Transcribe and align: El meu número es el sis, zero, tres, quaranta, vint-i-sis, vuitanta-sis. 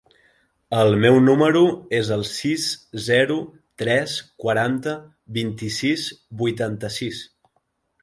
El 0.83 0.95
meu 1.03 1.17
número 1.25 1.61
es 1.97 2.09
el 2.15 2.25
sis, 2.31 2.65
zero, 3.09 3.37
tres, 3.83 4.17
quaranta, 4.47 4.99
vint-i-sis, 5.41 6.11
vuitanta-sis. 6.45 7.27